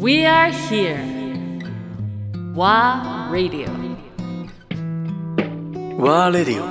[0.00, 0.96] We are here.
[2.54, 3.68] WA Radio.
[5.98, 6.64] ワーレディ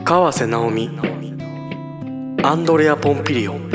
[0.00, 0.90] オ川瀬直美。
[2.42, 3.70] アンドレア・ポンピリオン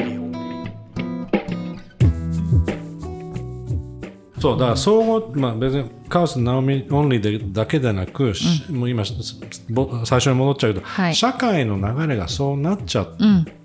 [4.38, 9.06] そうだから総合、まあ、別にカオス直美オンリーでだけでなく、しもう今
[9.70, 11.16] ぼ最初に戻っちゃうけど、はい。
[11.16, 13.08] 社会の流れがそうなっちゃっ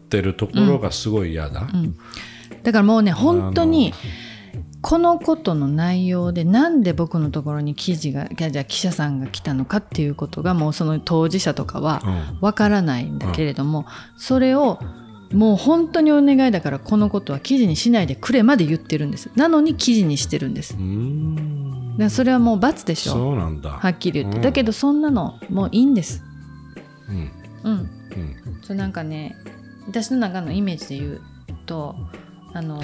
[0.08, 1.66] てるところがすごい嫌だ、
[2.66, 3.94] だからもうね本当に
[4.82, 12.02] このことの内容でなんで僕のところに記事がじゃあ記者さんが来たのかっていうことがもうその当事者とかは
[12.40, 14.80] わからないんだけれども、それを
[15.32, 19.30] もう本当にお願いだからこのことは記事にしないでくれまで言ってるんです。
[19.36, 20.76] なのに記事にしてるんです。
[21.98, 23.12] だそれはもう罰でしょ。
[23.12, 23.70] そうなんだ。
[23.70, 24.42] はっきり言って、うん。
[24.42, 26.24] だけどそんなのもういいんです。
[27.08, 27.30] うん。
[27.62, 27.72] うん。
[27.72, 27.90] うん。
[28.62, 29.36] そうなんかね
[29.86, 31.20] 私の中のイメージで言う
[31.64, 31.94] と
[32.56, 32.80] あの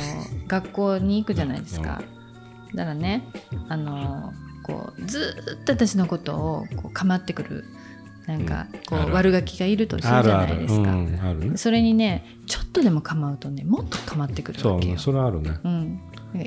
[0.48, 2.02] 学校に行くじゃないですか、
[2.74, 3.24] だからね
[3.70, 7.64] あのこうずーっと私のことをこう構ってくる
[8.26, 11.56] なんかこう悪ガキがいるとするじゃないですか、うん、あるね。
[11.56, 14.94] それにねちょっとでも構うとねもっと構ってくるそうわけよ。
[14.94, 15.58] ねそれはあるね。
[15.64, 16.00] うん、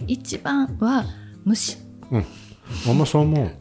[0.06, 1.06] 一番は
[1.44, 1.78] 無視
[2.86, 3.52] 俺もそう思う。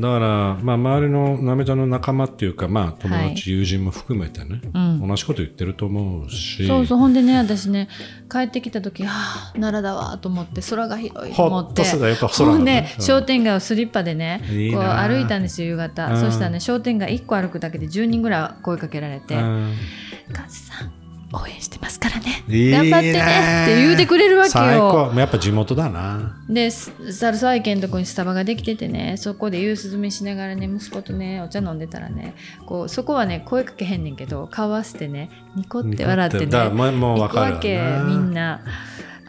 [0.00, 5.08] だから、まあ、周りのなめちゃんの仲間っていうか、まあ、友達、はい友人も含めてね、うん。
[5.08, 6.66] 同じこと言ってると思うし。
[6.66, 7.88] そうそうほんでね私ね
[8.30, 11.84] 帰ってきた時ああ奈良だわと思って空が広いと思って。
[11.84, 13.02] ほんでうん。
[13.02, 16.20] 商店街をスリッパでねこう歩いたんですよ夕方、うん。
[16.20, 19.74] そしたらね商店街1個歩くだけで10人ぐらい声かけられてうん
[20.32, 22.42] 「カズさん応援してますからね。
[22.48, 22.72] いいね。
[22.72, 23.20] 頑張ってね」
[23.64, 26.36] って言うてくれるわけ最よ高やっぱ地元だな。
[26.48, 38.60] でスサルサイケのとこにスタバができててねそこで夕涼みしながらね息子とねお茶飲んでたらねこうそこはね声かけへんねんけど顔合わせてねニコって笑ってねだもうもう分かるわけみんな。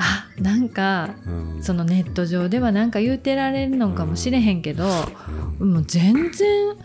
[0.01, 1.59] あなんかうん。
[1.61, 4.85] そのネット上ではなんか言うてられるのかもしれへんけど、
[5.59, 6.77] もう全然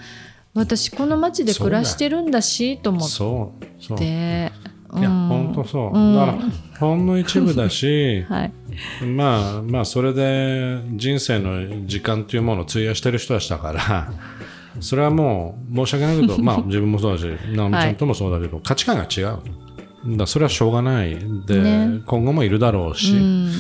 [0.52, 3.98] 私この街で暮らしてるんだしと思っそうそう。
[3.98, 4.50] て
[4.96, 6.14] いやうん本当そう、うん。
[6.14, 8.52] だからほんの一部だし はい。
[9.04, 14.12] まあまあそれで人生の時間というものを費やしてる人たちだから
[14.80, 19.38] それはもう申し訳ないけど まあ自分もそうだし直美ちゃんともそうだけど、価値観が違う。
[20.16, 21.16] だそれはしょうがない
[21.46, 22.02] で、ね。
[22.04, 23.50] 今後もいるだろうし、うん。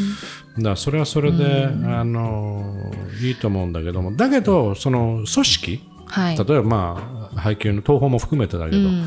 [0.58, 2.92] だそれはそれで、あの
[3.22, 4.14] いいと思うんだけども。
[4.14, 6.36] だけどその組織はい。
[6.36, 9.06] 例えばまあ配給の東宝も含めてだけど、うん。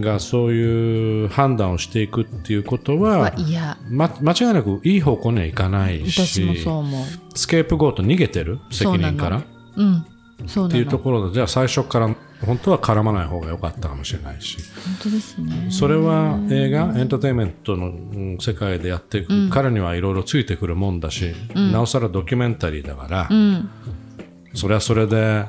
[0.00, 3.76] がそういう判断をしていくっていうことははいや。
[3.88, 7.04] ま、間違いなくいい方向にはいかないし私もそう思う。
[7.34, 9.38] スケープゴート逃げてる責任から。
[9.38, 9.42] っ
[9.76, 10.06] うん。
[10.46, 12.12] そうなていうとのころでじゃあ最初から
[12.44, 14.58] 本当は絡まない方が良かったかもしれないし。
[14.84, 15.68] 本当ですね。
[15.70, 23.70] それは映画エンターテインメントのうん世界でやっていく、彼にはいろいろついてくるもんだし、なおさらドキュメンタリーだから、うん。
[24.54, 25.46] それはそれで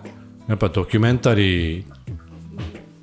[0.48, 1.86] やっぱドキュメンタリー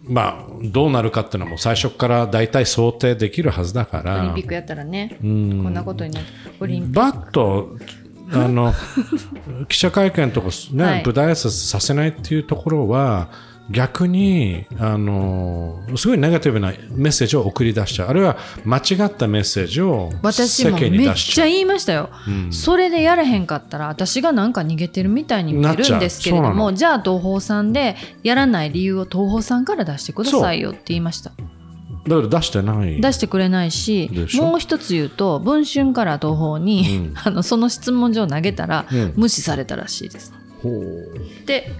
[0.05, 6.21] まあどうなるかっていうのはもう最初から大体想定できるはずだかオリンらピックやったらねこんなことにな
[6.61, 6.95] オリンピック。
[6.95, 7.77] バッと
[8.33, 8.73] あの
[9.69, 11.05] 記者会見とか、ねはい。
[11.05, 13.29] 舞台挨拶させないっていうところは
[13.70, 21.47] 逆にあのすごいネガティブなメッセージを送り出しちゃうあるいは間違ったメッセージを私世間にもめっ出しちゃう。
[21.47, 22.10] ちゃ言いましたよ、
[22.50, 31.31] それでやれへんかったら私がなんか逃げてるみたいに見えるんですけれどもじゃあ東宝さんでやらない理由を東宝さんから出してくださいよって言いました。
[32.08, 33.00] だから出してない。
[33.00, 37.14] 出してくれないしもう一つ言うと文春から東宝に、うん。
[37.22, 39.12] あのその質問状投げたら、うん。
[39.16, 40.32] 無視されたらしいです。
[40.62, 41.47] ほう。
[41.47, 41.70] で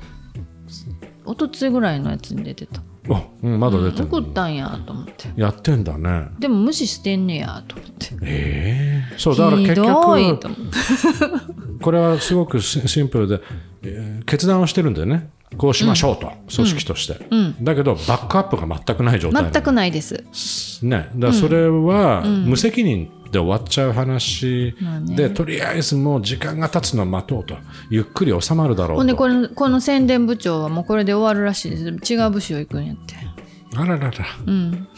[1.31, 2.83] おとついぐらいのやつに出てた。
[3.09, 5.31] あ、うん、まだ出てる、送ったんやと思って。
[5.37, 6.27] やってんだね。
[6.41, 8.17] でも無視してんねやと思って。
[8.25, 10.41] ええそうだから結局
[11.81, 13.41] これはすごくシシンプルで、
[13.83, 15.31] えー決断をしてるんだよね。
[15.57, 17.19] こうしましょうと、組織として、
[17.61, 20.23] だけどバックアップが全くない状態全くないです。
[20.83, 21.11] ね。
[21.17, 25.15] だそれは無責任で終わっちゃう話まあね。
[25.15, 27.57] で、とりあえずもう時間が経つのを待とうと。
[27.89, 33.15] ゆっくり収まるだろほんでうとこのこの宣伝部長はもうこれで終わるらしいです違う部署行くんやって。
[33.77, 34.25] あららら。
[34.47, 34.89] うん、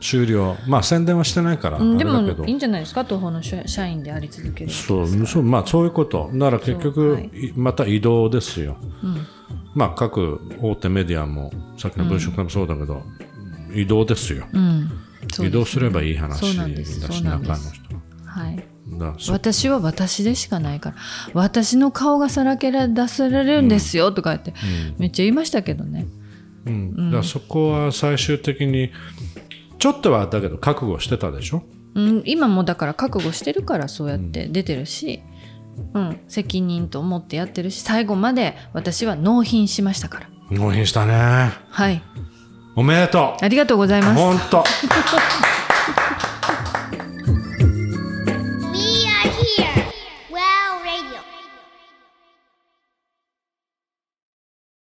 [0.00, 0.56] 終了。
[0.66, 3.04] まあ宣伝はしてないからあうん、でもいいんじゃないですか？
[3.04, 4.70] 東宝の社社員であり続ける。
[4.70, 6.30] そうそうまあそういうこと。
[6.32, 7.24] だから結局、はい。
[7.48, 8.78] いまた移動ですよ、
[9.74, 13.02] まあ各大手メディアもさっきの文章からもそうだけど、
[13.74, 14.46] 移動ですよ。
[14.52, 14.90] うん
[15.44, 16.66] 移動すればいい話だ
[17.12, 18.50] し、ね、中の人は。
[18.50, 18.64] い、
[19.30, 20.96] 私は私でしかないから
[21.32, 26.06] 私の顔がさらけ出されるんですよとか言って、うん、めっちゃ言いましたけどね、
[26.66, 28.92] うん、うん、そこは最終的に
[29.78, 31.62] ちょっとはだけど覚悟してたでしょ、
[31.94, 35.22] うん、今もだから覚悟してるからそうやって出てるし、
[35.94, 40.28] うん、うん、責任と思ってやってるし最後まで私は納品しましたから。
[40.50, 41.50] 納品したね。
[41.70, 42.02] はい。
[42.78, 43.44] おめでとう。
[43.44, 44.14] ありがとうございます。
[44.14, 44.62] 本当